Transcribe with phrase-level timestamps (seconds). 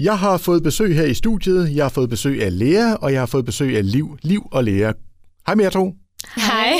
[0.00, 1.76] Jeg har fået besøg her i studiet.
[1.76, 4.18] Jeg har fået besøg af Lea, og jeg har fået besøg af Liv.
[4.22, 4.92] Liv og Lea.
[5.46, 5.94] Hej med jer to.
[6.36, 6.72] Hej.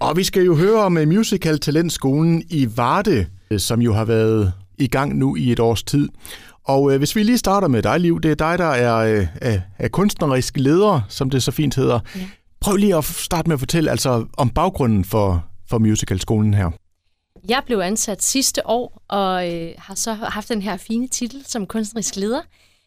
[0.00, 4.04] Og vi skal jo høre om øh, Musical Talentskolen i Varde, øh, som jo har
[4.04, 6.08] været i gang nu i et års tid.
[6.64, 9.26] Og øh, hvis vi lige starter med dig, Liv, det er dig, der er, øh,
[9.40, 12.00] er, er kunstnerisk leder, som det så fint hedder.
[12.16, 12.20] Ja.
[12.60, 16.70] Prøv lige at starte med at fortælle altså, om baggrunden for, for musicalskolen her.
[17.48, 21.66] Jeg blev ansat sidste år, og øh, har så haft den her fine titel som
[21.66, 22.42] kunstnerisk leder.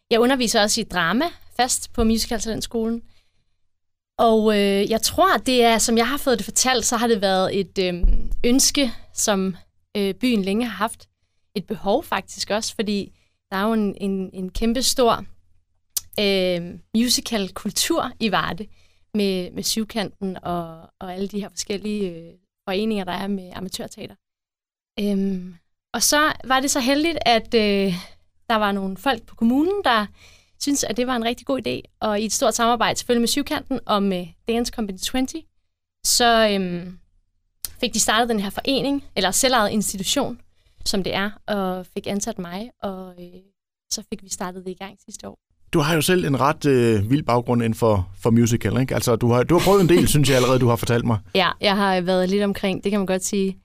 [0.10, 1.26] Jeg underviser også i drama
[1.58, 3.02] fast på Musicaltalentskolen.
[4.18, 7.22] Og øh, jeg tror, det er, som jeg har fået det fortalt, så har det
[7.22, 8.04] været et øh,
[8.46, 9.56] ønske, som
[9.98, 11.10] øh, byen længe har haft.
[11.56, 13.14] Et behov faktisk også, fordi
[13.52, 15.26] der er jo en, en, en kæmpe stor
[16.20, 18.68] øh, musical-kultur i Varde
[19.14, 22.34] med, med syvkanten og, og alle de her forskellige øh,
[22.68, 24.16] foreninger, der er med amatørteater.
[25.00, 25.56] Øhm,
[25.94, 27.94] og så var det så heldigt, at øh,
[28.50, 30.06] der var nogle folk på kommunen, der
[30.60, 33.28] synes at det var en rigtig god idé, og i et stort samarbejde selvfølgelig med
[33.28, 35.28] Syvkanten og med Dance Company 20,
[36.06, 37.00] så øhm,
[37.80, 40.42] fik de startet den her forening, eller selvejet institution,
[40.86, 43.42] som det er, og fik ansat mig, og øh,
[43.92, 45.38] så fik vi startet det i gang sidste år.
[45.74, 48.96] Du har jo selv en ret øh, vild baggrund inden for, for musical, ikke?
[48.96, 51.18] Altså, du har, du har prøvet en del, synes jeg allerede, du har fortalt mig.
[51.36, 53.58] Ja, jeg har været lidt omkring, det kan man godt sige.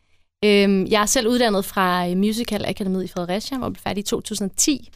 [0.44, 4.00] Øhm, jeg er selv uddannet fra øh, Musical Akademiet i Fredericia, hvor jeg blev færdig
[4.00, 4.90] i 2010.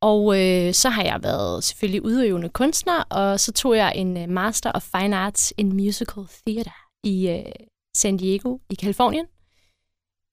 [0.00, 4.28] Og øh, så har jeg været selvfølgelig udøvende kunstner, og så tog jeg en øh,
[4.28, 7.52] Master of Fine Arts in Musical Theater i øh,
[7.96, 9.26] San Diego i Kalifornien.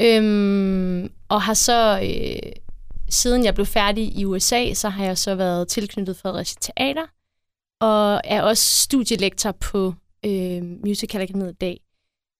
[0.01, 2.51] Øhm, og har så, øh,
[3.09, 7.05] siden jeg blev færdig i USA, så har jeg så været tilknyttet Fredericia Teater,
[7.81, 9.93] og er også studielektor på
[10.25, 11.79] øh, Musical Akademiet i dag,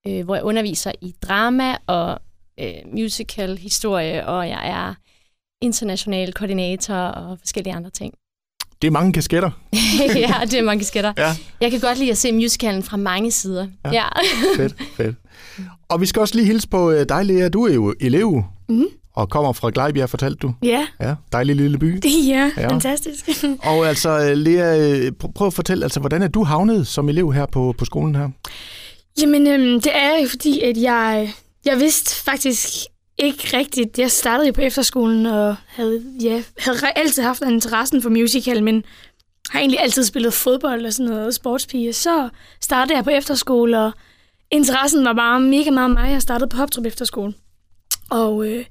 [0.07, 2.19] øh, hvor jeg underviser i drama og
[2.59, 4.93] øh, musical historie, og jeg er
[5.61, 8.13] international koordinator og forskellige andre ting.
[8.81, 9.51] Det er mange kasketter.
[10.15, 11.13] ja, det er mange kasketter.
[11.17, 11.35] Ja.
[11.61, 13.67] Jeg kan godt lide at se musicalen fra mange sider.
[13.85, 14.07] Ja, ja.
[14.57, 15.15] fedt, fedt.
[15.89, 17.49] Og vi skal også lige hilse på øh, dig, Lea.
[17.49, 18.85] Du er jo elev mm.
[19.15, 20.53] og kommer fra Glejbjerg, fortalte du.
[20.63, 20.87] Ja.
[21.01, 21.99] Ja, dejlig lille by.
[22.03, 22.69] Det er ja.
[22.69, 23.29] fantastisk.
[23.69, 27.33] og altså, øh, Lea, øh, prøv at fortælle, altså, hvordan er du havnet som elev
[27.33, 28.29] her på, på skolen her?
[29.21, 31.33] Jamen, øhm, det er jo fordi, at jeg,
[31.65, 32.67] jeg vidste faktisk
[33.17, 33.99] ikke rigtigt.
[33.99, 38.83] Jeg startede på efterskolen og havde, ja, havde altid haft interessen for musical, men
[39.49, 41.93] har egentlig altid spillet fodbold og sådan noget sportspige.
[41.93, 42.29] Så
[42.61, 43.91] startede jeg på efterskole, og
[44.51, 46.11] interessen var bare mega meget mig.
[46.11, 47.33] Jeg startede på Hoptrup Efterskole.
[48.09, 48.65] Og øh,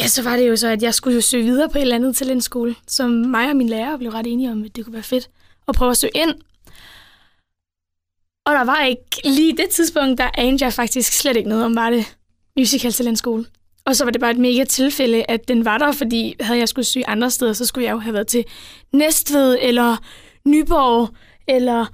[0.00, 1.96] ja, så var det jo så, at jeg skulle jo søge videre på et eller
[1.96, 5.02] andet talentskole, som mig og min lærer blev ret enige om, at det kunne være
[5.02, 5.30] fedt
[5.68, 6.34] at prøve at søge ind.
[8.46, 11.76] Og der var ikke lige det tidspunkt, der anede jeg faktisk slet ikke noget om,
[11.76, 12.16] var det
[12.56, 13.46] musical talentskole.
[13.84, 16.68] Og så var det bare et mega tilfælde, at den var der, fordi havde jeg
[16.68, 18.44] skulle sy andre steder, så skulle jeg jo have været til
[18.92, 19.96] Næstved, eller
[20.44, 21.08] Nyborg,
[21.48, 21.86] eller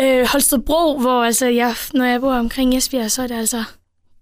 [0.00, 3.64] øh, Holstebro, hvor altså jeg, når jeg bor omkring Esbjerg, så er det altså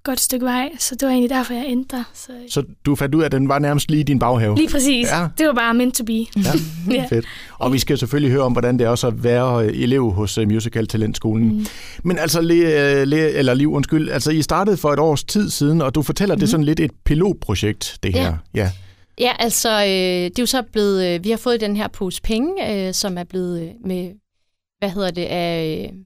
[0.08, 2.02] godt stykke vej, så det var egentlig derfor, jeg endte der.
[2.14, 4.56] Så, så du fandt ud af, at den var nærmest lige i din baghave?
[4.56, 5.08] Lige præcis.
[5.10, 5.26] Ja.
[5.38, 6.12] Det var bare meant to be.
[6.12, 6.52] Ja,
[6.94, 7.06] ja.
[7.10, 7.26] fedt.
[7.58, 10.38] Og vi skal selvfølgelig høre om, hvordan det er også at være øh, elev hos
[10.38, 11.58] uh, Musical Talentskolen.
[11.58, 11.66] Mm.
[12.02, 15.82] Men altså, Le, Le, eller Liv, undskyld, altså I startede for et års tid siden,
[15.82, 16.38] og du fortæller, mm.
[16.38, 18.36] det er sådan lidt et pilotprojekt, det her.
[18.54, 18.60] Ja.
[18.62, 18.70] ja.
[19.20, 22.22] Ja, altså, øh, det er jo så blevet, øh, vi har fået den her pose
[22.22, 24.12] penge, øh, som er blevet øh, med,
[24.78, 25.98] hvad hedder det, af øh,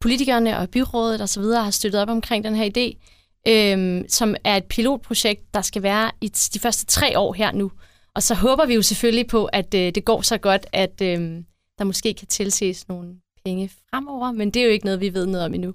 [0.00, 1.42] politikerne og byrådet osv.
[1.42, 3.06] har støttet op omkring den her idé,
[3.48, 7.72] øhm, som er et pilotprojekt, der skal være i de første tre år her nu.
[8.14, 11.42] Og så håber vi jo selvfølgelig på, at øh, det går så godt, at øh,
[11.78, 15.26] der måske kan tilses nogle penge fremover, men det er jo ikke noget, vi ved
[15.26, 15.74] noget om endnu.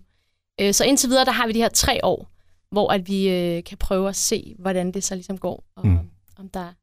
[0.62, 2.30] Øh, så indtil videre, der har vi de her tre år,
[2.72, 6.00] hvor at vi øh, kan prøve at se, hvordan det så ligesom går, og mm.
[6.38, 6.74] om der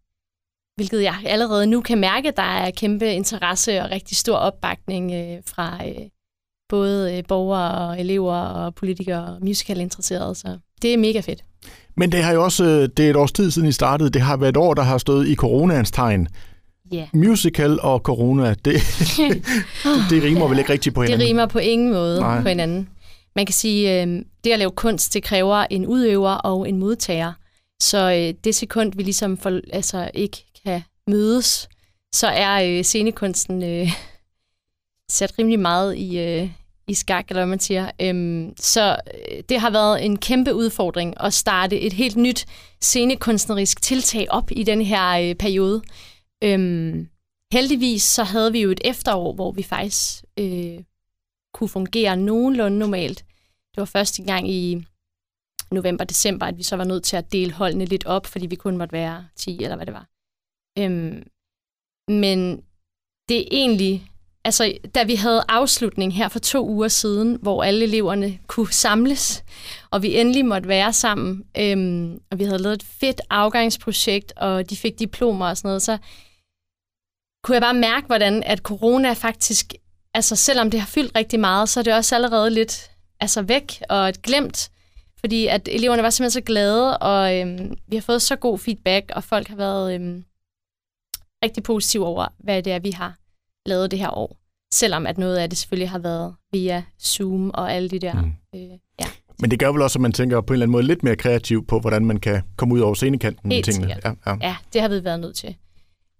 [0.76, 5.42] hvilket jeg allerede nu kan mærke, der er kæmpe interesse og rigtig stor opbakning øh,
[5.46, 6.08] fra øh,
[6.72, 11.44] både øh, borgere og elever og politikere og musical interesserede, så det er mega fedt.
[11.96, 14.22] Men det har jo også, øh, det er et års tid siden I startede, det
[14.22, 16.28] har været et år, der har stået i coronaens tegn.
[16.94, 17.06] Yeah.
[17.12, 18.74] Musical og corona, det,
[20.10, 21.20] det rimer vel ikke rigtigt på hinanden?
[21.20, 22.42] Det rimer på ingen måde Nej.
[22.42, 22.88] på hinanden.
[23.36, 27.32] Man kan sige, øh, det at lave kunst, det kræver en udøver og en modtager.
[27.82, 31.68] Så det sekund, vi ligesom for, altså ikke kan mødes,
[32.14, 33.88] så er scenekunsten øh,
[35.16, 36.48] sat rimelig meget i, øh,
[36.88, 37.90] i skak, eller hvad man siger.
[38.00, 42.46] Øhm, så øh, det har været en kæmpe udfordring at starte et helt nyt
[42.80, 45.82] scenekunstnerisk tiltag op i den her øh, periode.
[46.44, 47.08] Øhm,
[47.52, 50.78] heldigvis så havde vi jo et efterår, hvor vi faktisk øh,
[51.54, 53.18] kunne fungere nogenlunde normalt.
[53.74, 54.84] Det var første gang i
[55.70, 58.76] november-december, at vi så var nødt til at dele holdene lidt op, fordi vi kun
[58.76, 60.06] måtte være 10 eller hvad det var.
[60.78, 61.26] Øhm,
[62.08, 62.56] men
[63.28, 64.06] det er egentlig,
[64.44, 69.44] altså da vi havde afslutning her for to uger siden, hvor alle eleverne kunne samles,
[69.90, 74.70] og vi endelig måtte være sammen, øhm, og vi havde lavet et fedt afgangsprojekt, og
[74.70, 75.98] de fik diplomer og sådan noget, så
[77.44, 79.74] kunne jeg bare mærke, hvordan at corona faktisk,
[80.14, 82.90] altså selvom det har fyldt rigtig meget, så er det også allerede lidt
[83.20, 84.70] altså væk og et glemt,
[85.20, 89.12] fordi at eleverne var simpelthen så glade, og øhm, vi har fået så god feedback,
[89.14, 90.24] og folk har været øhm,
[91.44, 93.21] rigtig positive over, hvad det er, vi har
[93.66, 94.38] lavet det her år.
[94.74, 98.22] Selvom at noget af det selvfølgelig har været via Zoom og alle de der...
[98.22, 98.32] Mm.
[98.54, 98.70] Øh,
[99.00, 99.06] ja.
[99.40, 101.16] Men det gør vel også, at man tænker på en eller anden måde lidt mere
[101.16, 103.96] kreativ på, hvordan man kan komme ud over scenekanten med tingene.
[104.04, 104.36] Ja, ja.
[104.40, 105.56] ja, det har vi været nødt til.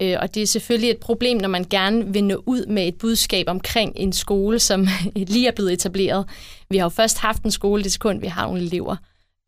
[0.03, 2.99] Øh, og det er selvfølgelig et problem, når man gerne vil nå ud med et
[2.99, 4.87] budskab omkring en skole, som
[5.17, 6.29] lige er blevet etableret.
[6.71, 8.97] Vi har jo først haft en skole det sekund, vi har nogle elever.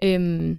[0.04, 0.58] Øhm,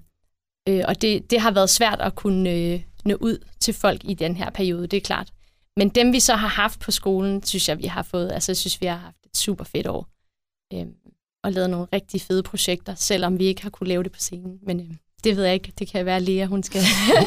[0.70, 4.14] øh, og det, det har været svært at kunne øh, nå ud til folk i
[4.14, 5.32] den her periode, det er klart.
[5.78, 8.58] Men dem, vi så har haft på skolen, synes jeg, vi har fået, altså jeg
[8.58, 10.08] synes, vi har haft et super fedt år.
[10.74, 10.94] Øhm,
[11.44, 14.60] og lavet nogle rigtig fede projekter, selvom vi ikke har kunne lave det på scenen.
[14.64, 15.74] Men øhm, det ved jeg ikke.
[15.80, 16.82] Det kan være Lea, hun skal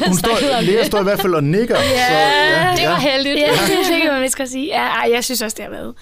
[0.06, 1.76] hun står, Lea står i hvert fald og nikker.
[1.76, 3.38] Ja, så, ja det var heldigt.
[3.38, 3.50] Ja,
[3.94, 4.66] det kan man vist godt sige.
[4.66, 5.94] Ja, jeg synes også, det har været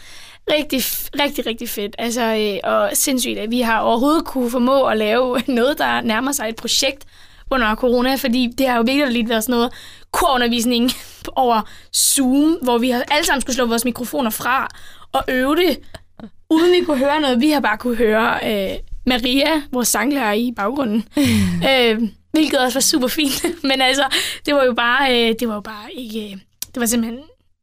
[0.50, 0.82] rigtig,
[1.20, 1.96] rigtig, rigtig fedt.
[1.98, 6.32] Altså, øh, og sindssygt, at vi har overhovedet kunne formå at lave noget, der nærmer
[6.32, 7.04] sig et projekt
[7.50, 9.72] under corona, fordi det har jo virkelig lidt været sådan noget
[10.10, 10.90] korundervisning
[11.36, 11.60] over
[11.96, 14.68] Zoom, hvor vi har alle sammen skulle slå vores mikrofoner fra
[15.12, 15.78] og øve det,
[16.50, 17.40] uden vi kunne høre noget.
[17.40, 21.04] Vi har bare kunne høre øh, Maria, vores sanglærer, i baggrunden.
[21.70, 23.44] øh, hvilket også var super fint.
[23.68, 24.04] Men altså,
[24.46, 26.32] det var jo bare, øh, det var jo bare ikke...
[26.32, 26.38] Øh,
[26.74, 27.20] det var simpelthen...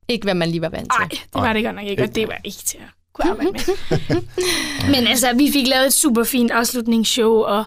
[0.10, 1.00] Ikke, hvad man lige var vant til.
[1.00, 3.52] Nej, det var det godt nok ikke, og det var ikke til at kunne arbejde
[3.52, 4.22] med.
[4.92, 7.66] Men altså, vi fik lavet et super fint afslutningsshow, og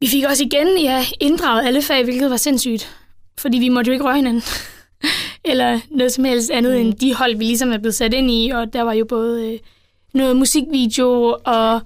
[0.00, 2.96] vi fik også igen ja, inddraget alle fag, hvilket var sindssygt.
[3.38, 4.42] Fordi vi måtte jo ikke røre hinanden.
[5.50, 6.80] Eller noget som helst andet mm.
[6.80, 8.50] end de hold, vi ligesom er blevet sat ind i.
[8.50, 9.58] Og der var jo både øh,
[10.12, 11.80] noget musikvideo og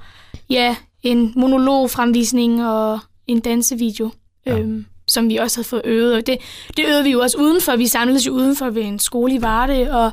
[0.51, 4.11] ja, en monologfremvisning og en dansevideo,
[4.47, 4.59] ja.
[4.59, 6.15] øhm, som vi også havde fået øvet.
[6.15, 6.39] Og det,
[6.77, 7.77] det øvede vi jo også udenfor.
[7.77, 10.13] Vi samledes jo udenfor ved en skole i Varde, og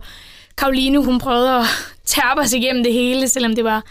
[0.58, 1.66] Karoline, hun prøvede at
[2.06, 3.84] tærpe os igennem det hele, selvom det var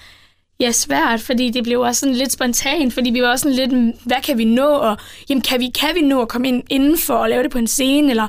[0.60, 3.96] ja, svært, fordi det blev også sådan lidt spontant, fordi vi var også sådan lidt,
[4.04, 4.96] hvad kan vi nå, og
[5.28, 7.66] jamen, kan, vi, kan vi nå at komme ind indenfor og lave det på en
[7.66, 8.28] scene, eller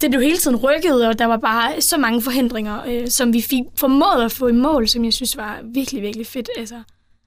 [0.00, 3.42] det blev hele tiden rykket, og der var bare så mange forhindringer, øh, som vi
[3.42, 6.48] fik formået at få i mål, som jeg synes var virkelig, virkelig fedt.
[6.58, 6.74] Altså.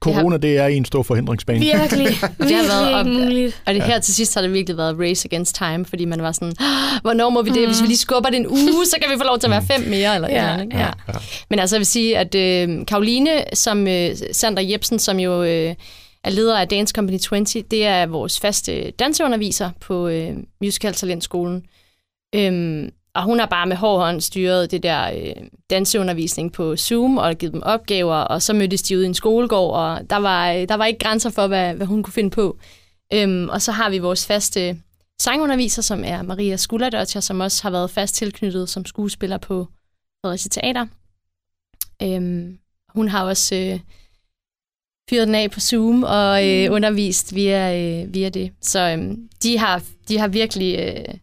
[0.00, 1.60] Corona, det er en stor forhindringsbane.
[1.60, 2.06] Virkelig,
[2.38, 3.62] det har været, og, muligt.
[3.66, 6.32] Og det her til sidst har det virkelig været race against time, fordi man var
[6.32, 6.52] sådan,
[7.02, 7.60] hvornår må vi det?
[7.60, 7.66] Mm.
[7.66, 9.62] Hvis vi lige skubber det en uge, så kan vi få lov til at være
[9.62, 10.14] fem mere.
[10.14, 10.76] Eller ja, eller, ikke?
[10.76, 10.90] Ja.
[11.08, 11.12] ja.
[11.50, 15.74] Men altså, jeg vil sige, at øh, Karoline, som øh, Sandra Jebsen, som jo øh,
[16.24, 21.62] er leder af Dance Company 20, det er vores faste danseunderviser på øh, Musical Talentskolen.
[22.34, 27.18] Øhm, og hun har bare med hård hånd styret det der øh, danseundervisning på Zoom
[27.18, 30.52] og givet dem opgaver, og så mødtes de ude i en skolegård, og der var,
[30.52, 32.58] der var ikke grænser for, hvad, hvad hun kunne finde på.
[33.12, 34.82] Øhm, og så har vi vores faste
[35.20, 39.66] sangunderviser, som er Maria Skulderdottir, som også har været fast tilknyttet som skuespiller på
[40.24, 40.86] Fredericia Teater.
[42.02, 42.58] Øhm,
[42.88, 43.80] hun har også øh,
[45.10, 46.74] fyret den af på Zoom og øh, mm.
[46.74, 48.52] undervist via, øh, via det.
[48.60, 50.78] Så øh, de, har, de har virkelig...
[50.78, 51.14] Øh,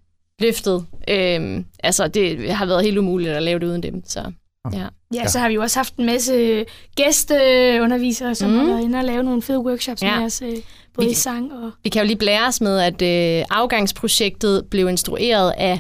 [0.42, 0.86] løftet.
[1.10, 4.04] Øhm, altså, det har været helt umuligt at lave det uden dem.
[4.06, 4.32] Så,
[4.74, 4.88] ja.
[5.14, 8.58] Ja, så har vi jo også haft en masse gæsteundervisere, som mm.
[8.58, 10.18] har været inde og lave nogle fede workshops ja.
[10.18, 10.58] med os, øh,
[10.94, 11.72] både vi, i sang og...
[11.84, 15.80] Vi kan jo lige blære os med, at øh, afgangsprojektet blev instrueret af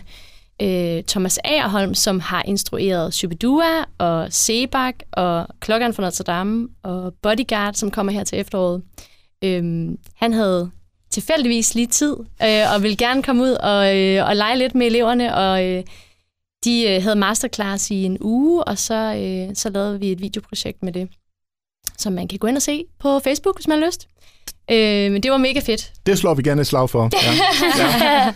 [0.62, 7.14] øh, Thomas Agerholm, som har instrueret Shubidua og Sebak og Klokkeren fra Notre Dame og
[7.22, 8.82] Bodyguard, som kommer her til efteråret.
[9.44, 10.72] Øhm, han havde
[11.18, 14.88] tilfældigvis lige tid, øh, og ville gerne komme ud og, øh, og lege lidt med
[14.88, 15.84] eleverne, og øh,
[16.64, 20.84] de øh, havde masterclass i en uge, og så, øh, så lavede vi et videoprojekt
[20.84, 21.10] med det,
[21.98, 24.08] som man kan gå ind og se på Facebook, hvis man har lyst.
[24.72, 25.92] Øh, men det var mega fedt.
[26.06, 27.10] Det slår vi gerne et slag for.
[27.14, 27.34] Ja.
[27.84, 28.34] ja.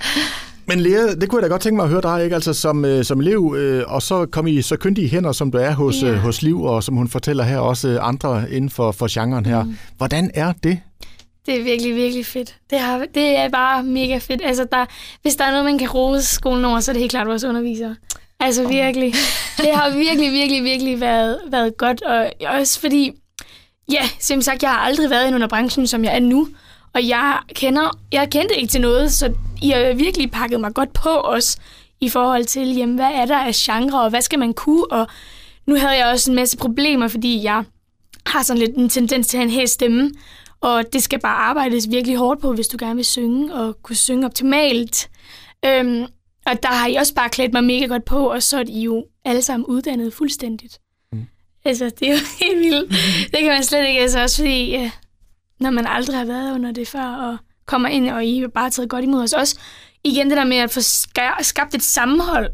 [0.66, 2.36] Men Lea, det kunne jeg da godt tænke mig at høre dig, ikke?
[2.36, 5.58] Altså som, øh, som elev, øh, og så kom I så kyndige hænder, som du
[5.58, 6.14] er hos, yeah.
[6.14, 9.64] øh, hos Liv, og som hun fortæller her, også andre inden for, for genren her.
[9.64, 9.78] Mm.
[9.98, 10.80] Hvordan er det?
[11.46, 12.56] Det er virkelig, virkelig fedt.
[12.70, 14.42] Det, har, det er bare mega fedt.
[14.46, 14.86] Altså, der,
[15.22, 17.44] hvis der er noget, man kan rose skolen over, så er det helt klart vores
[17.44, 17.96] undervisere.
[18.40, 19.14] Altså virkelig.
[19.58, 22.02] Det har virkelig, virkelig, virkelig været, været godt.
[22.02, 23.12] Og også fordi,
[23.92, 26.48] ja, som sagt, jeg har aldrig været i under branchen, som jeg er nu.
[26.94, 30.94] Og jeg kender, jeg kendte ikke til noget, så I har virkelig pakket mig godt
[30.94, 31.58] på os
[32.02, 34.92] i forhold til, jamen, hvad er der af genre, og hvad skal man kunne?
[34.92, 35.08] Og
[35.68, 37.64] nu havde jeg også en masse problemer, fordi jeg
[38.26, 40.12] har sådan lidt en tendens til at have en hæs stemme.
[40.62, 43.96] Og det skal bare arbejdes virkelig hårdt på, hvis du gerne vil synge og kunne
[43.96, 45.10] synge optimalt.
[45.66, 46.06] Øhm,
[46.46, 48.80] Og der har I også bare klædt mig mega godt på, og så er de
[48.82, 50.80] jo alle sammen uddannet fuldstændigt.
[51.12, 51.26] Mm.
[51.66, 52.90] Altså, det er jo helt vildt.
[53.32, 54.92] Det kan man slet ikke, altså også fordi, ja,
[55.60, 58.70] når man aldrig har været under det før, og kommer ind, og I har bare
[58.70, 59.34] taget godt imod os.
[59.34, 59.60] Også
[60.04, 60.82] igen det der med at få
[61.42, 62.50] skabt et sammenhold,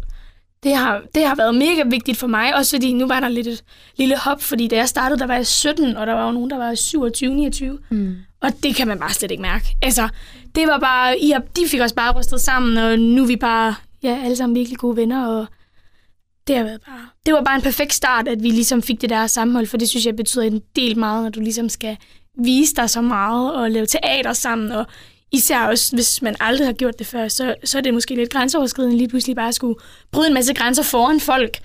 [0.63, 3.47] det har, det har været mega vigtigt for mig, også fordi nu var der lidt
[3.47, 3.63] et
[3.97, 6.49] lille hop, fordi da jeg startede, der var jeg 17, og der var jo nogen,
[6.49, 7.79] der var 27, 29.
[7.89, 8.15] Mm.
[8.41, 9.65] Og det kan man bare slet ikke mærke.
[9.81, 10.09] Altså,
[10.55, 13.35] det var bare, I har, de fik os bare rystet sammen, og nu er vi
[13.35, 15.45] bare, ja, alle sammen virkelig gode venner, og
[16.47, 19.09] det har været bare, det var bare en perfekt start, at vi ligesom fik det
[19.09, 21.97] der sammenhold, for det synes jeg betyder en del meget, når du ligesom skal
[22.43, 24.85] vise dig så meget og lave teater sammen, og
[25.31, 28.29] især også, hvis man aldrig har gjort det før, så, så er det måske lidt
[28.29, 29.79] grænseoverskridende lige pludselig bare at skulle
[30.11, 31.59] bryde en masse grænser foran folk,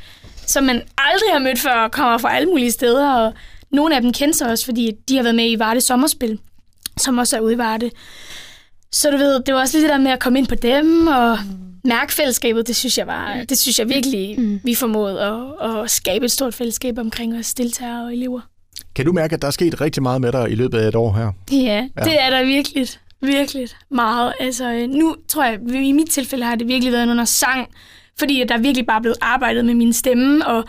[0.47, 3.33] som man aldrig har mødt før, og kommer fra alle mulige steder, og
[3.71, 6.39] nogle af dem kender sig også, fordi de har været med i Varde Sommerspil,
[6.99, 7.91] som også er ude i Varde.
[8.93, 11.07] Så du ved, det var også lidt det der med at komme ind på dem,
[11.07, 11.39] og
[11.85, 14.61] mærke fællesskabet, det synes jeg var, det synes jeg virkelig, mm.
[14.65, 18.41] vi formåede at, at skabe et stort fællesskab omkring os deltagere og elever.
[18.95, 20.95] Kan du mærke, at der er sket rigtig meget med dig i løbet af et
[20.95, 21.33] år her?
[21.53, 22.05] Ja, ja.
[22.05, 22.89] det er der virkelig.
[23.23, 24.33] Virkelig meget.
[24.41, 27.69] Altså, øh, nu tror jeg, i mit tilfælde har det virkelig været under sang,
[28.19, 30.65] fordi der er virkelig bare blevet arbejdet med min stemme, og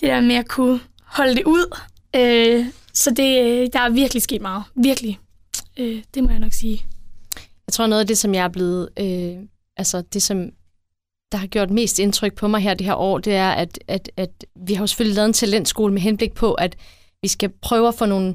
[0.00, 1.78] det der med at kunne holde det ud.
[2.16, 4.62] Øh, så det, øh, der er virkelig sket meget.
[4.74, 5.18] Virkelig.
[5.78, 6.84] Øh, det må jeg nok sige.
[7.66, 8.88] Jeg tror, noget af det, som jeg er blevet...
[9.00, 9.36] Øh,
[9.76, 10.50] altså, det, som
[11.32, 14.10] der har gjort mest indtryk på mig her det her år, det er, at, at,
[14.16, 16.76] at vi har jo selvfølgelig lavet en talentskole med henblik på, at
[17.22, 18.34] vi skal prøve at få nogle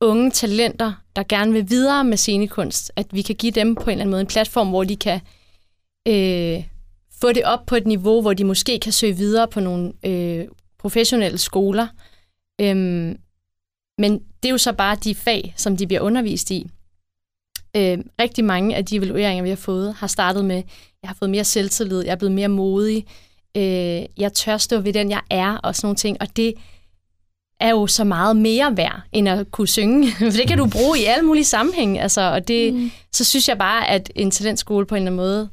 [0.00, 3.90] unge talenter, der gerne vil videre med scenekunst, at vi kan give dem på en
[3.90, 5.20] eller anden måde en platform, hvor de kan
[6.08, 6.64] øh,
[7.20, 10.46] få det op på et niveau, hvor de måske kan søge videre på nogle øh,
[10.78, 11.86] professionelle skoler.
[12.60, 13.16] Øhm,
[13.98, 16.66] men det er jo så bare de fag, som de bliver undervist i.
[17.76, 20.62] Øh, rigtig mange af de evalueringer, vi har fået, har startet med,
[21.02, 23.06] jeg har fået mere selvtillid, jeg er blevet mere modig,
[23.56, 26.16] øh, jeg tør stå ved den, jeg er, og sådan nogle ting.
[26.20, 26.54] Og det,
[27.60, 30.12] er jo så meget mere værd, end at kunne synge.
[30.18, 32.00] For det kan du bruge i alle mulige sammenhænge.
[32.00, 32.90] Altså, og det, mm.
[33.12, 35.48] så synes jeg bare, at en talentskole på en eller anden måde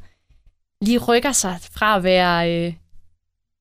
[0.82, 2.74] lige rykker sig fra at være øh,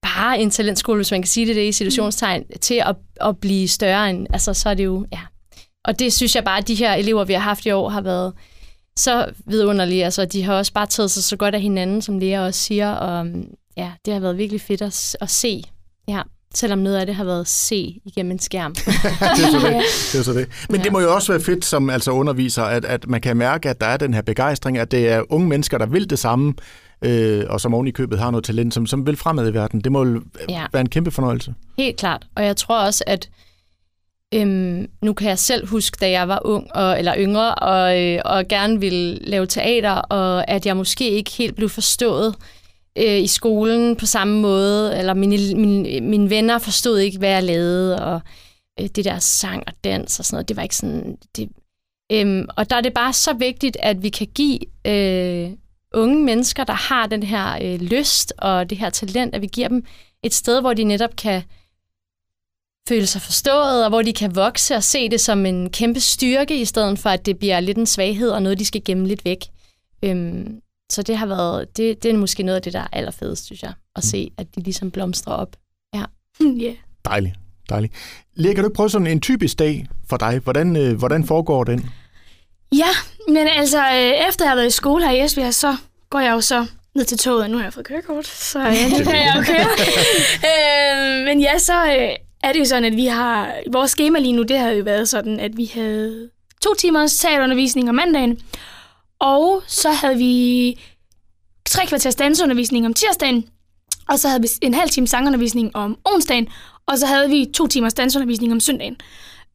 [0.02, 2.58] bare en talentskole, hvis man kan sige det, det i situationstegn, mm.
[2.60, 5.20] til at, at blive større end, altså så er det jo, ja.
[5.84, 8.00] Og det synes jeg bare, at de her elever, vi har haft i år, har
[8.00, 8.32] været
[8.98, 10.04] så vidunderlige.
[10.04, 12.92] Altså, de har også bare taget sig så godt af hinanden, som Lea også siger,
[12.92, 13.26] og
[13.76, 15.62] ja, det har været virkelig fedt at, at se.
[16.08, 16.22] Ja
[16.54, 18.74] selvom noget af det har været se igennem en skærm.
[18.74, 19.82] det, er så det.
[20.12, 20.48] det er så det.
[20.68, 20.84] Men ja.
[20.84, 23.80] det må jo også være fedt som altså underviser, at, at man kan mærke, at
[23.80, 26.54] der er den her begejstring, at det er unge mennesker, der vil det samme,
[27.02, 29.80] øh, og som oven i købet har noget talent, som, som vil fremad i verden.
[29.80, 30.66] Det må jo ja.
[30.72, 31.54] være en kæmpe fornøjelse.
[31.78, 32.26] Helt klart.
[32.36, 33.28] Og jeg tror også, at
[34.34, 38.20] øhm, nu kan jeg selv huske, da jeg var ung og, eller yngre, og, øh,
[38.24, 42.34] og gerne ville lave teater, og at jeg måske ikke helt blev forstået
[42.98, 47.42] øh, i skolen på samme måde, eller mine, mine, mine venner forstod ikke, hvad jeg
[47.42, 48.20] lavede, og
[48.80, 51.18] øh, det der sang og dans og sådan noget, det var ikke sådan...
[51.36, 51.48] Det,
[52.12, 55.50] øh, og der er det bare så vigtigt, at vi kan give øh,
[55.94, 59.68] unge mennesker, der har den her øh, lyst og det her talent, at vi giver
[59.68, 59.84] dem
[60.22, 61.42] et sted, hvor de netop kan
[62.88, 66.60] føle sig forstået, og hvor de kan vokse og se det som en kæmpe styrke,
[66.60, 69.24] i stedet for, at det bliver lidt en svaghed og noget, de skal gemme lidt
[69.24, 69.44] væk.
[70.02, 70.60] Øhm,
[70.94, 73.62] så det har været, det, det er måske noget af det, der er allerfedest, synes
[73.62, 74.08] jeg, at mm.
[74.08, 75.56] se, at de ligesom blomstrer op.
[75.94, 76.04] Ja.
[76.62, 76.74] Yeah.
[77.04, 77.34] Dejligt,
[77.70, 77.92] dejligt.
[78.34, 80.38] Lea, kan du ikke prøve sådan en typisk dag for dig?
[80.38, 81.90] Hvordan, øh, hvordan foregår den?
[82.72, 82.90] Ja,
[83.28, 85.76] men altså, øh, efter jeg har været i skole her i Esbjerg, så
[86.10, 87.50] går jeg jo så ned til toget.
[87.50, 89.68] Nu har jeg fået kørekort, så ja, nu kan jeg jo køre.
[90.50, 92.08] øh, men ja, så øh,
[92.42, 93.54] er det jo sådan, at vi har...
[93.72, 96.30] Vores schema lige nu, det har jo været sådan, at vi havde
[96.62, 98.38] to timers teaterundervisning om mandagen,
[99.24, 100.80] og så havde vi
[101.66, 103.44] tre kvarters dansundervisning om tirsdagen,
[104.08, 106.48] og så havde vi en halv time sangundervisning om onsdagen,
[106.86, 108.96] og så havde vi to timers dansundervisning om søndagen.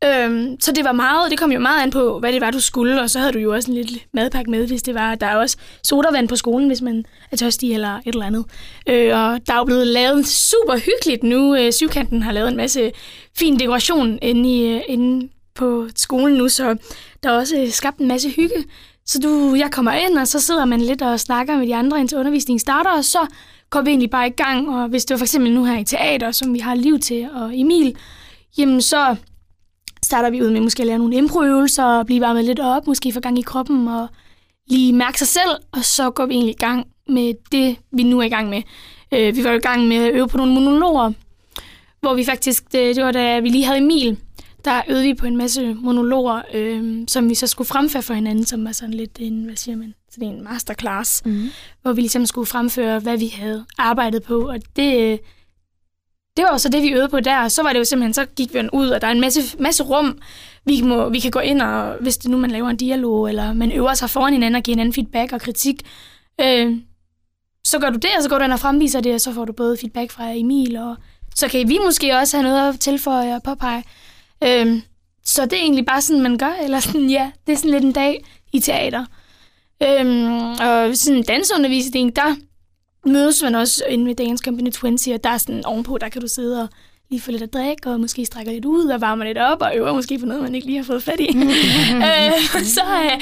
[0.03, 2.59] Øhm, så det var meget, det kom jo meget an på, hvad det var, du
[2.59, 5.15] skulle, og så havde du jo også en lille madpakke med, hvis det var.
[5.15, 8.45] Der er også sodavand på skolen, hvis man er tørstig eller et eller andet.
[8.87, 11.55] Øh, og der er jo blevet lavet super hyggeligt nu.
[11.55, 12.91] Øh, syvkanten har lavet en masse
[13.37, 16.75] fin dekoration inde, i, øh, inde på skolen nu, så
[17.23, 18.65] der er også skabt en masse hygge.
[19.09, 21.99] Så du, jeg kommer ind, og så sidder man lidt og snakker med de andre,
[21.99, 23.27] indtil undervisningen starter, og så
[23.69, 24.69] går vi egentlig bare i gang.
[24.69, 27.29] Og hvis det var for eksempel nu her i teater, som vi har liv til,
[27.33, 27.95] og Emil,
[28.57, 29.15] jamen så
[30.05, 33.13] starter vi ud med måske at lave nogle improøvelser, og blive varmet lidt op, måske
[33.13, 34.07] få gang i kroppen, og
[34.67, 38.19] lige mærke sig selv, og så går vi egentlig i gang med det, vi nu
[38.19, 38.61] er i gang med.
[39.13, 41.11] Øh, vi var i gang med at øve på nogle monologer,
[42.01, 44.17] hvor vi faktisk, det, det var da vi lige havde Emil,
[44.65, 48.45] der øvede vi på en masse monologer, øh, som vi så skulle fremføre for hinanden,
[48.45, 51.49] som var sådan lidt en, hvad siger man, sådan en masterclass, mm.
[51.81, 54.49] hvor vi ligesom skulle fremføre, hvad vi havde arbejdet på.
[54.49, 55.19] Og det,
[56.37, 57.43] det var så det, vi øvede på der.
[57.43, 59.57] Og så var det jo simpelthen, så gik vi ud, og der er en masse,
[59.59, 60.17] masse rum,
[60.65, 63.53] vi, må, vi kan gå ind, og hvis det nu man laver en dialog, eller
[63.53, 65.81] man øver sig foran hinanden og giver hinanden feedback og kritik,
[66.41, 66.77] øh,
[67.63, 69.45] så gør du det, og så går du ind og fremviser det, og så får
[69.45, 70.95] du både feedback fra Emil, og
[71.35, 73.83] så kan vi måske også have noget at tilføje og påpege.
[74.43, 74.81] Øhm,
[75.23, 77.83] så det er egentlig bare sådan, man gør, eller sådan, ja, det er sådan lidt
[77.83, 79.05] en dag i teater.
[79.83, 82.35] Øhm, og sådan en dansundervisning, der
[83.05, 86.21] mødes man også inde ved Dance Company 20, og der er sådan ovenpå, der kan
[86.21, 86.69] du sidde og
[87.11, 89.71] lige få lidt at drikke, og måske strække lidt ud og varme lidt op, og
[89.75, 91.27] øver måske på noget, man ikke lige har fået fat i.
[92.07, 93.21] øh, så, øh,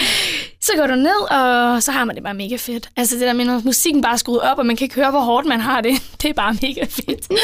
[0.61, 2.89] så går du ned, og så har man det bare mega fedt.
[2.97, 5.11] Altså det der med, når musikken bare er skruet op, og man kan ikke høre,
[5.11, 7.27] hvor hårdt man har det, det er bare mega fedt.
[7.31, 7.35] Ja,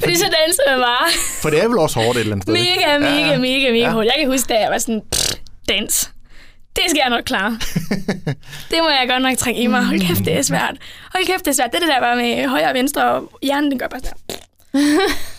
[0.00, 1.10] fordi så danser man bare.
[1.42, 3.38] For det er vel også hårdt et eller andet sted, Mega, mega, ja.
[3.38, 3.90] mega, mega ja.
[3.90, 4.06] hårdt.
[4.06, 5.32] Jeg kan huske, da jeg var sådan, pff,
[5.68, 6.10] dans
[6.76, 7.58] det skal jeg nok klare.
[8.70, 9.84] det må jeg godt nok trække i mig.
[9.84, 10.76] Hold kæft, det er svært.
[11.14, 11.70] Hold kæft, det er svært.
[11.72, 14.20] Det er det der bare med højre og venstre, og hjernen den gør bare sådan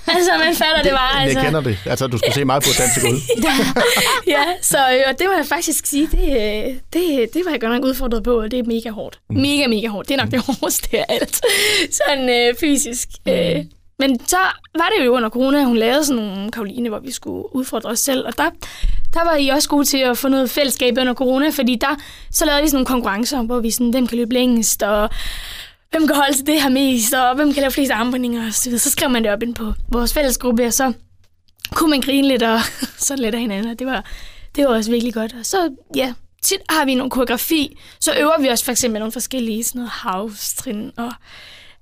[0.16, 1.24] altså, man fatter det, det bare.
[1.24, 1.40] Altså.
[1.40, 1.78] Jeg kender det.
[1.86, 3.20] Altså, du skulle se meget på at danse ud.
[4.28, 7.62] ja, så øh, og det må jeg faktisk sige, det, øh, det, det var jeg
[7.62, 9.20] godt nok udfordret på, og det er mega hårdt.
[9.30, 9.36] Mm.
[9.36, 10.08] Mega, mega hårdt.
[10.08, 11.42] Det er nok det hårdeste af alt.
[12.08, 13.08] Sådan øh, fysisk.
[13.26, 13.32] Mm.
[13.32, 13.66] Øh,
[14.00, 14.38] men så
[14.78, 18.00] var det jo under corona, hun lavede sådan nogle Karoline, hvor vi skulle udfordre os
[18.00, 18.26] selv.
[18.26, 18.50] Og der,
[19.14, 21.96] der var I også gode til at få noget fællesskab under corona, fordi der
[22.32, 25.10] så lavede vi sådan nogle konkurrencer, hvor vi sådan, hvem kan løbe længst, og
[25.94, 28.62] hvem kan holde til det her mest, og hvem kan lave flest armbøjninger og så
[28.66, 28.80] videre.
[28.80, 30.94] Så skrev man det op ind på vores fællesgruppe, og så
[31.72, 32.60] kunne man grine lidt, og
[33.08, 34.06] så lidt af hinanden, og det var,
[34.56, 35.34] det var også virkelig godt.
[35.40, 39.12] Og så, ja, tit har vi nogle koreografi, så øver vi også for eksempel nogle
[39.12, 41.12] forskellige sådan noget house-trin, og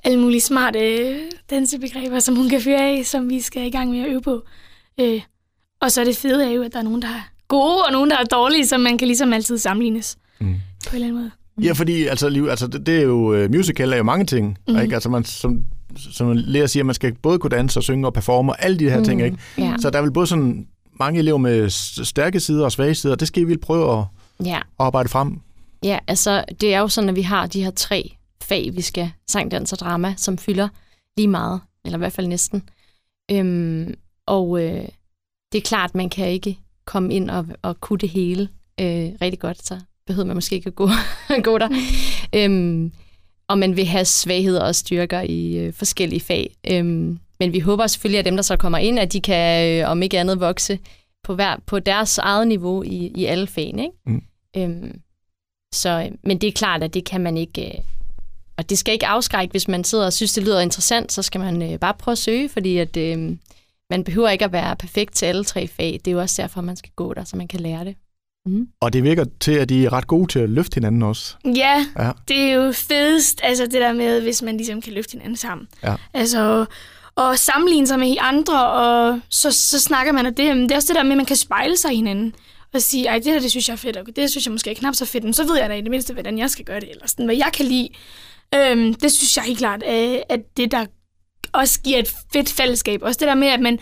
[0.04, 4.00] alle mulige smarte dansebegreber, som hun kan fyre af, som vi skal i gang med
[4.00, 4.44] at øve på.
[5.00, 5.22] Øh,
[5.82, 7.92] og så er det fede er jo, at der er nogen, der er gode, og
[7.92, 10.56] nogen, der er dårlige, så man kan ligesom altid sammenlignes mm.
[10.90, 11.32] på en eller anden måde.
[11.64, 14.58] Ja, fordi altså, liv, altså, det, det er jo, uh, musical er jo mange ting.
[14.68, 14.80] Mm.
[14.80, 14.94] Ikke?
[14.94, 15.66] Altså, man, som,
[15.98, 18.90] som lærer siger, man skal både kunne danse og synge og performe og alle de
[18.90, 19.04] her mm.
[19.06, 19.22] ting.
[19.22, 19.38] Ikke?
[19.60, 19.80] Yeah.
[19.80, 20.68] Så der er vel både sådan
[21.00, 21.70] mange elever med
[22.06, 24.06] stærke sider og svage sider, det skal vi prøve at,
[24.48, 24.58] yeah.
[24.58, 25.40] at arbejde frem.
[25.84, 29.12] Ja, altså det er jo sådan, at vi har de her tre fag, vi skal
[29.30, 30.68] sang, dans og drama, som fylder
[31.18, 32.64] lige meget, eller i hvert fald næsten.
[33.32, 33.94] Øhm,
[34.28, 34.86] og øh,
[35.52, 39.40] det er klart, man kan ikke komme ind og, og kunne det hele øh, rigtig
[39.40, 39.80] godt, så
[40.12, 40.90] behøver man måske ikke at gå,
[41.44, 41.70] gå der.
[41.70, 41.76] Mm.
[42.40, 42.92] Øhm,
[43.48, 46.56] og man vil have svagheder og styrker i øh, forskellige fag.
[46.72, 49.90] Øhm, men vi håber selvfølgelig, at dem, der så kommer ind, at de kan, øh,
[49.90, 50.80] om ikke andet, vokse
[51.24, 53.84] på, hver, på deres eget niveau i, i alle fagene.
[53.84, 53.96] Ikke?
[54.06, 54.24] Mm.
[54.58, 55.02] Øhm,
[55.74, 57.68] så, men det er klart, at det kan man ikke...
[57.68, 57.84] Øh,
[58.58, 61.42] og det skal ikke afskrække, hvis man sidder og synes, det lyder interessant, så skal
[61.42, 63.38] man øh, bare prøve at søge, fordi at, øh,
[63.90, 65.94] man behøver ikke at være perfekt til alle tre fag.
[66.06, 67.96] Det er jo også derfor, man skal gå der, så man kan lære det.
[68.46, 68.68] Mm.
[68.80, 71.36] Og det virker til, at de er ret gode til at løfte hinanden også.
[71.46, 75.12] Ja, ja, det er jo fedest, altså det der med, hvis man ligesom kan løfte
[75.12, 75.68] hinanden sammen.
[75.84, 75.96] Ja.
[76.14, 76.66] Altså,
[77.16, 80.58] og sammenligne sig med andre, og så, så snakker man af det.
[80.58, 82.36] Men det er også det der med, at man kan spejle sig i hinanden
[82.74, 84.70] og sige, ej, det her, det synes jeg er fedt, og det synes jeg måske
[84.70, 86.66] er knap så fedt, men så ved jeg da i det mindste, hvordan jeg skal
[86.66, 87.90] gøre det, eller sådan, hvad jeg kan lide.
[88.56, 90.86] Øhm, det synes jeg helt klart, at det der
[91.54, 93.02] også giver et fedt fællesskab.
[93.04, 93.80] Også det der med, at man,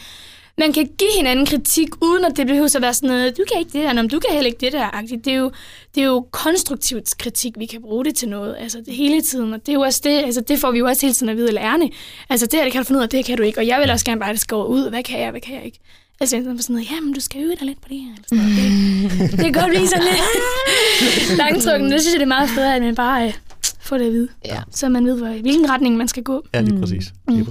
[0.60, 3.60] man kan give hinanden kritik, uden at det behøver at være sådan noget, du kan
[3.60, 5.02] ikke det der, du kan heller ikke det der.
[5.26, 5.52] Det er, jo,
[5.96, 9.54] det er jo konstruktivt kritik, vi kan bruge det til noget, altså det hele tiden,
[9.54, 11.38] og det er jo også det, altså det får vi jo også hele tiden at
[11.38, 11.90] vide af lærerne.
[12.30, 13.80] Altså det her, det kan du finde ud af, det kan du ikke, og jeg
[13.80, 15.80] vil også gerne bare, at det skal ud, hvad kan jeg, hvad kan jeg ikke.
[16.22, 18.12] Altså jeg er sådan noget, jamen du skal øve dig lidt på det her.
[18.12, 19.32] Eller sådan noget.
[19.32, 22.68] Det, det kan godt blive sådan lidt langtrukken, det synes jeg, det er meget fedt,
[22.68, 23.34] at man bare øh,
[23.80, 24.62] får det at vide, ja.
[24.72, 26.46] så man ved, hvilken retning man skal gå.
[26.54, 27.14] Ja, lige præcis.
[27.28, 27.46] Lige mm.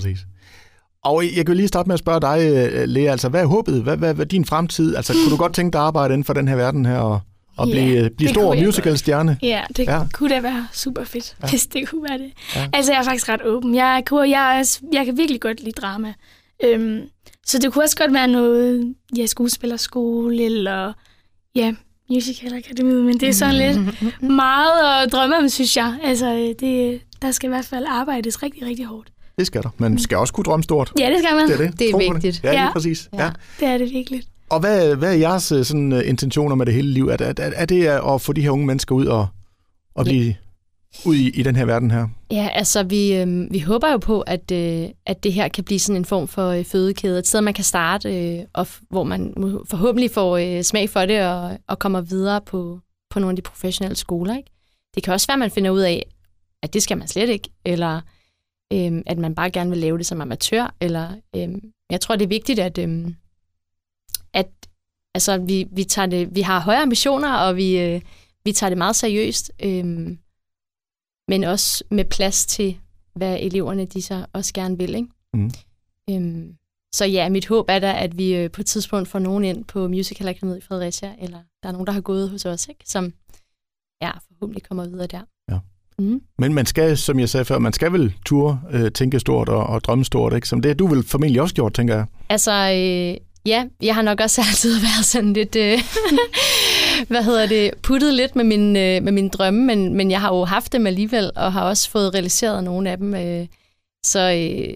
[1.09, 2.39] Og jeg kan lige starte med at spørge dig,
[2.73, 3.83] øh, Lea, altså hvad er håbet?
[3.83, 4.97] Hvad, hvad, hvad er din fremtid?
[4.97, 7.21] Altså kunne du godt tænke dig at arbejde inden for den her verden her og,
[7.57, 9.39] og ja, blive, blive stor musical-stjerne?
[9.43, 10.01] Ja, det ja.
[10.15, 11.49] kunne da være super fedt, ja.
[11.49, 12.33] hvis det kunne være det.
[12.57, 12.69] Ja.
[12.73, 13.75] Altså jeg er faktisk ret åben.
[13.75, 16.15] Jeg, jeg, jeg, jeg kan virkelig godt lide drama.
[16.65, 17.01] Øhm,
[17.47, 20.93] så det kunne også godt være noget, ja, skuespillerskole eller
[21.55, 21.75] ja,
[22.11, 24.03] musical akademiet, men det er sådan lidt
[24.45, 25.99] meget at drømme om, synes jeg.
[26.03, 29.13] Altså, det, der skal i hvert fald arbejdes rigtig, rigtig hårdt.
[29.39, 29.69] Det skal der.
[29.79, 30.93] Man skal også kunne drømme stort.
[30.99, 31.49] Ja, det skal man.
[31.49, 31.79] Det er, det.
[31.79, 32.43] Det er vigtigt.
[32.43, 32.49] Det.
[32.49, 33.09] Ja, lige præcis.
[33.13, 33.25] Ja.
[33.25, 33.31] ja.
[33.61, 34.23] Det er det virkelig.
[34.51, 37.09] Og hvad, hvad er jeres øh, sådan, uh, intentioner med det hele liv?
[37.09, 39.27] Er, er, er det at få de her unge mennesker ud og,
[39.95, 40.35] og blive ja.
[41.11, 42.07] ud i, i den her verden her?
[42.31, 45.79] Ja, altså vi, øh, vi håber jo på, at, øh, at det her kan blive
[45.79, 47.19] sådan en form for øh, fødekæde.
[47.19, 49.35] Et sted, man kan starte, øh, og hvor man
[49.71, 53.43] forhåbentlig får øh, smag for det og, og kommer videre på, på nogle af de
[53.43, 54.37] professionelle skoler.
[54.37, 54.51] Ikke?
[54.95, 56.07] Det kan også være, at man finder ud af,
[56.63, 58.01] at det skal man slet ikke, eller
[58.73, 60.75] øhm, at man bare gerne vil lave det som amatør.
[60.81, 63.17] Eller, øhm, jeg tror, det er vigtigt, at, øhm,
[64.33, 64.49] at
[65.15, 68.01] altså, vi, vi, tager det, vi har høje ambitioner, og vi, øh,
[68.45, 69.53] vi tager det meget seriøst.
[69.63, 70.19] Øhm,
[71.29, 72.79] men også med plads til,
[73.15, 74.95] hvad eleverne de så også gerne vil.
[74.95, 75.09] Ikke?
[75.35, 75.51] Mm.
[76.11, 76.57] Øhm,
[76.95, 79.65] så ja, mit håb er da, at vi øh, på et tidspunkt får nogen ind
[79.65, 82.85] på Musical Academy i Fredericia, eller der er nogen, der har gået hos os, ikke?
[82.87, 83.13] som
[84.03, 85.23] ja, forhåbentlig kommer videre der.
[85.99, 86.21] Mm.
[86.39, 89.67] Men man skal, som jeg sagde før, man skal vel ture, øh, tænke stort og,
[89.67, 90.49] og drømme stort, ikke?
[90.49, 92.07] Som det har du vel formentlig også gjort, tænker jeg.
[92.29, 95.79] Altså, øh, ja, jeg har nok også altid været sådan lidt, øh,
[97.11, 100.35] hvad hedder det, puttet lidt med min, øh, med mine drømme, men, men jeg har
[100.35, 103.15] jo haft dem alligevel, og har også fået realiseret nogle af dem.
[103.15, 103.47] Øh,
[104.05, 104.75] så øh,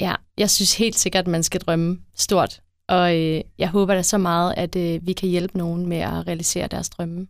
[0.00, 4.02] ja, jeg synes helt sikkert, at man skal drømme stort, og øh, jeg håber da
[4.02, 7.26] så meget, at øh, vi kan hjælpe nogen med at realisere deres drømme.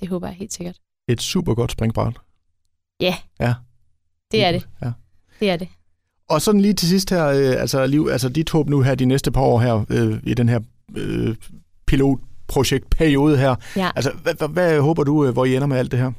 [0.00, 0.76] Det håber jeg helt sikkert.
[1.08, 2.14] Et super godt springbræt.
[3.00, 3.54] Ja, Ja.
[4.32, 4.68] det er det.
[4.82, 4.90] Ja.
[5.40, 5.68] Det er det.
[6.28, 9.04] Og sådan lige til sidst her, øh, altså Liv, altså dit håb nu her de
[9.04, 10.60] næste par år her, øh, i den her
[10.96, 11.36] øh,
[11.86, 13.54] pilotprojektperiode her.
[13.76, 13.90] Ja.
[13.96, 16.12] Altså, hvad, hvad, hvad håber du, øh, hvor I ender med alt det her?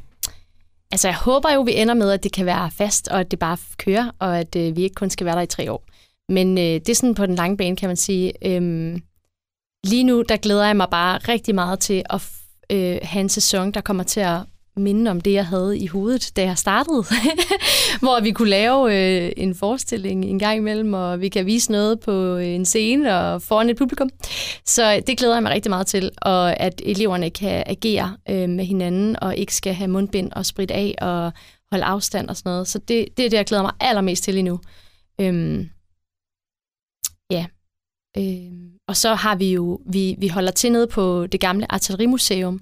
[0.92, 3.40] Altså, jeg håber jo, vi ender med, at det kan være fast, og at det
[3.40, 5.84] bare kører, og at øh, vi ikke kun skal være der i tre år.
[6.32, 8.34] Men øh, det er sådan på den lange bane, kan man sige.
[8.48, 9.02] Øhm,
[9.84, 12.30] lige nu, der glæder jeg mig bare rigtig meget til at
[12.70, 14.40] øh, have en sæson, der kommer til at
[14.76, 17.04] minde om det, jeg havde i hovedet, da jeg startede.
[18.04, 22.00] Hvor vi kunne lave øh, en forestilling en gang imellem, og vi kan vise noget
[22.00, 24.10] på øh, en scene og foran et publikum.
[24.66, 28.66] Så det glæder jeg mig rigtig meget til, og at eleverne kan agere øh, med
[28.66, 31.34] hinanden, og ikke skal have mundbind og sprit af og
[31.72, 32.68] holde afstand og sådan noget.
[32.68, 34.54] Så det, det er det, jeg glæder mig allermest til endnu.
[34.54, 34.60] nu.
[35.26, 35.70] Øhm,
[37.32, 37.46] ja.
[38.18, 42.62] Øhm, og så har vi jo, vi, vi holder til nede på det gamle artillerimuseum,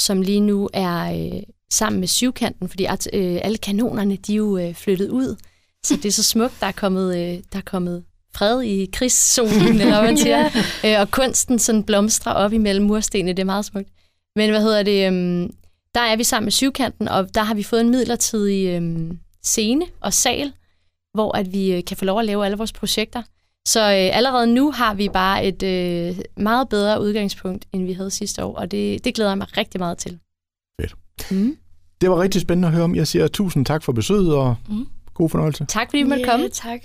[0.00, 4.36] som lige nu er øh, sammen med syvkanten, fordi at, øh, alle kanonerne, de er
[4.36, 5.36] jo øh, flyttet ud.
[5.84, 8.04] Så det er så smukt, der er kommet, øh, der er kommet
[8.34, 10.50] fred i krigszonen, eller hvad man siger.
[10.84, 13.88] øh, og kunsten sådan blomstrer op imellem murstenene, det er meget smukt.
[14.36, 15.54] Men hvad hedder det, øhm,
[15.94, 19.86] der er vi sammen med syvkanten, og der har vi fået en midlertidig øhm, scene
[20.00, 20.52] og sal,
[21.14, 23.22] hvor at vi øh, kan få lov at lave alle vores projekter.
[23.68, 28.10] Så øh, allerede nu har vi bare et øh, meget bedre udgangspunkt, end vi havde
[28.10, 30.18] sidste år, og det, det glæder jeg mig rigtig meget til.
[30.80, 30.94] Fedt.
[31.30, 31.56] Mm.
[32.00, 32.94] Det var rigtig spændende at høre om.
[32.94, 34.86] Jeg siger tusind tak for besøget, og Mm.
[35.14, 35.64] god fornøjelse.
[35.68, 36.48] Tak fordi vi måtte komme.
[36.48, 36.80] tak.